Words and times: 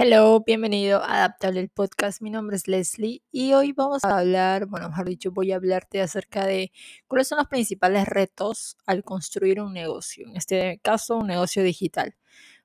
Hello, 0.00 0.44
bienvenido 0.46 1.02
a 1.02 1.16
Adaptable 1.16 1.58
el 1.58 1.70
Podcast. 1.70 2.22
Mi 2.22 2.30
nombre 2.30 2.54
es 2.54 2.68
Leslie 2.68 3.24
y 3.32 3.54
hoy 3.54 3.72
vamos 3.72 4.04
a 4.04 4.20
hablar, 4.20 4.66
bueno, 4.66 4.88
mejor 4.90 5.06
dicho, 5.06 5.32
voy 5.32 5.50
a 5.50 5.56
hablarte 5.56 6.00
acerca 6.00 6.46
de 6.46 6.70
cuáles 7.08 7.26
son 7.26 7.38
los 7.38 7.48
principales 7.48 8.06
retos 8.06 8.76
al 8.86 9.02
construir 9.02 9.60
un 9.60 9.72
negocio, 9.72 10.28
en 10.28 10.36
este 10.36 10.78
caso 10.84 11.16
un 11.16 11.26
negocio 11.26 11.64
digital. 11.64 12.14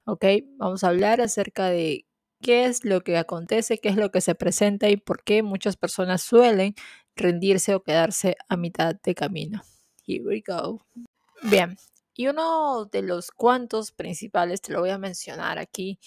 ¿Ok? 0.06 0.24
Vamos 0.58 0.84
a 0.84 0.90
hablar 0.90 1.22
acerca 1.22 1.72
de 1.72 2.06
qué 2.40 2.66
es 2.66 2.86
lo 2.86 3.02
que 3.02 3.18
acontece, 3.18 3.80
qué 3.80 3.90
es 3.90 3.96
lo 3.96 4.12
que 4.12 4.22
se 4.22 4.36
presenta 4.36 4.90
y 4.90 4.98
por 4.98 5.24
qué 5.24 5.42
muchas 5.42 5.76
personas 5.76 6.22
suelen 6.22 6.76
rendirse 7.16 7.74
o 7.74 7.82
quedarse 7.82 8.36
a 8.48 8.58
mitad 8.58 8.94
de 9.04 9.16
camino. 9.16 9.64
Here 10.06 10.24
we 10.24 10.44
go. 10.46 10.86
Bien, 11.42 11.78
y 12.16 12.28
uno 12.28 12.86
de 12.86 13.02
los 13.02 13.32
cuantos 13.32 13.92
principales, 13.92 14.62
te 14.62 14.74
lo 14.74 14.82
voy 14.82 14.92
a 14.92 14.98
mencionar 14.98 15.60
aquí, 15.60 16.00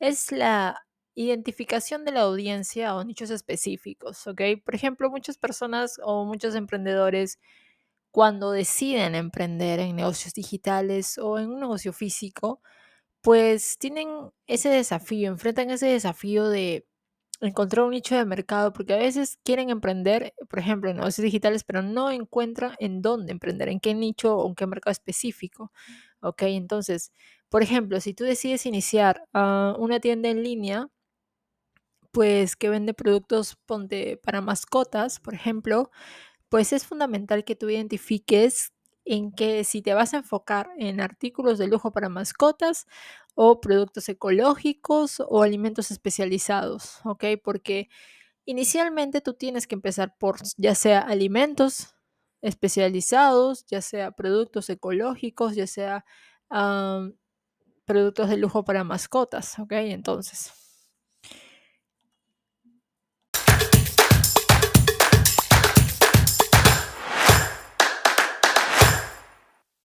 es 0.00 0.32
la 0.32 0.78
identificación 1.14 2.04
de 2.04 2.12
la 2.12 2.22
audiencia 2.22 2.94
o 2.96 3.04
nichos 3.04 3.30
específicos, 3.30 4.26
¿ok? 4.26 4.42
Por 4.64 4.74
ejemplo, 4.74 5.10
muchas 5.10 5.38
personas 5.38 6.00
o 6.02 6.24
muchos 6.24 6.54
emprendedores 6.54 7.38
cuando 8.10 8.52
deciden 8.52 9.14
emprender 9.14 9.80
en 9.80 9.96
negocios 9.96 10.34
digitales 10.34 11.18
o 11.18 11.38
en 11.38 11.50
un 11.50 11.60
negocio 11.60 11.92
físico, 11.92 12.60
pues 13.22 13.78
tienen 13.78 14.08
ese 14.46 14.70
desafío, 14.70 15.30
enfrentan 15.30 15.70
ese 15.70 15.86
desafío 15.86 16.48
de 16.48 16.86
encontrar 17.40 17.84
un 17.84 17.92
nicho 17.92 18.16
de 18.16 18.24
mercado, 18.24 18.72
porque 18.72 18.94
a 18.94 18.98
veces 18.98 19.38
quieren 19.44 19.70
emprender, 19.70 20.34
por 20.48 20.58
ejemplo, 20.58 20.90
en 20.90 20.96
negocios 20.96 21.24
digitales, 21.24 21.64
pero 21.64 21.82
no 21.82 22.10
encuentran 22.10 22.74
en 22.78 23.02
dónde 23.02 23.32
emprender, 23.32 23.68
en 23.68 23.80
qué 23.80 23.94
nicho 23.94 24.36
o 24.36 24.48
en 24.48 24.54
qué 24.54 24.66
mercado 24.66 24.92
específico. 24.92 25.72
¿Ok? 26.20 26.42
Entonces, 26.42 27.12
por 27.48 27.62
ejemplo, 27.62 28.00
si 28.00 28.14
tú 28.14 28.24
decides 28.24 28.66
iniciar 28.66 29.24
ah, 29.34 29.74
una 29.78 30.00
tienda 30.00 30.28
en 30.28 30.42
línea, 30.42 30.88
pues 32.12 32.56
que 32.56 32.68
vende 32.68 32.94
productos 32.94 33.56
para 34.22 34.40
mascotas, 34.40 35.20
por 35.20 35.34
ejemplo, 35.34 35.90
pues 36.48 36.72
es 36.72 36.86
fundamental 36.86 37.44
que 37.44 37.56
tú 37.56 37.68
identifiques 37.70 38.72
en 39.04 39.32
que 39.32 39.64
si 39.64 39.82
te 39.82 39.94
vas 39.94 40.14
a 40.14 40.18
enfocar 40.18 40.70
en 40.78 41.00
artículos 41.00 41.58
de 41.58 41.68
lujo 41.68 41.92
para 41.92 42.08
mascotas 42.08 42.86
o 43.34 43.60
productos 43.60 44.08
ecológicos 44.08 45.20
o 45.28 45.42
alimentos 45.42 45.90
especializados, 45.90 47.00
¿ok? 47.04 47.24
Porque 47.42 47.88
inicialmente 48.46 49.20
tú 49.20 49.34
tienes 49.34 49.66
que 49.66 49.74
empezar 49.76 50.16
por 50.18 50.38
ya 50.58 50.74
sea 50.74 51.00
alimentos 51.00 51.94
especializados, 52.42 53.66
ya 53.66 53.82
sea 53.82 54.12
productos 54.12 54.70
ecológicos, 54.70 55.54
ya 55.56 55.66
sea 55.66 56.04
productos 57.84 58.28
de 58.28 58.36
lujo 58.36 58.64
para 58.64 58.84
mascotas, 58.84 59.58
¿ok? 59.58 59.72
Entonces, 59.72 60.52